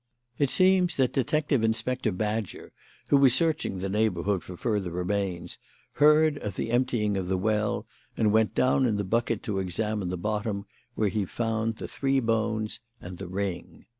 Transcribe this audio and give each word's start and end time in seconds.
It 0.39 0.49
seems 0.49 0.95
that 0.97 1.13
Detective 1.13 1.63
Inspector 1.63 2.11
Badger, 2.13 2.71
who 3.09 3.17
was 3.17 3.35
searching 3.35 3.77
the 3.77 3.87
neighbourhood 3.87 4.43
for 4.43 4.57
further 4.57 4.89
remains, 4.89 5.59
heard 5.93 6.39
of 6.39 6.55
the 6.55 6.71
emptying 6.71 7.15
of 7.17 7.27
the 7.27 7.37
well 7.37 7.85
and 8.17 8.33
went 8.33 8.55
down 8.55 8.87
in 8.87 8.95
the 8.95 9.03
bucket 9.03 9.43
to 9.43 9.59
examine 9.59 10.09
the 10.09 10.17
bottom, 10.17 10.65
where 10.95 11.09
he 11.09 11.23
found 11.23 11.75
the 11.75 11.87
three 11.87 12.19
bones 12.19 12.79
and 12.99 13.19
the 13.19 13.27
ring. 13.27 13.85